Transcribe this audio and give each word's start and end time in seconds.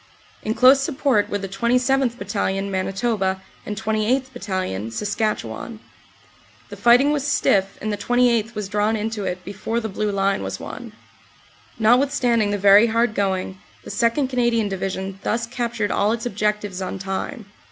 In 0.41 0.55
close 0.55 0.79
support 0.79 1.29
were 1.29 1.37
the 1.37 1.47
27th. 1.47 2.17
Bat 2.17 2.27
talion, 2.27 2.71
Manitoba 2.71 3.39
and 3.67 3.77
28th. 3.79 4.33
Battalion, 4.33 4.89
Saskatchewan. 4.89 5.79
The 6.69 6.75
fighting 6.75 7.11
was 7.11 7.23
stiff 7.23 7.77
and 7.79 7.93
the 7.93 7.97
28th. 7.97 8.55
was 8.55 8.67
drawn 8.67 8.95
into 8.95 9.25
it 9.25 9.45
before 9.45 9.79
the 9.79 9.89
Blue 9.89 10.09
Line 10.11 10.41
was 10.41 10.59
won. 10.59 10.93
Notwithstanding 11.77 12.49
the 12.49 12.57
very 12.57 12.87
hard 12.87 13.13
going, 13.13 13.59
the 13.83 13.91
2nd. 13.91 14.27
Canadian 14.27 14.69
Division 14.69 15.19
thus 15.21 15.45
captured 15.45 15.91
all 15.91 16.11
its 16.13 16.25
objectives 16.25 16.81
on 16.81 16.97
time. 16.97 17.45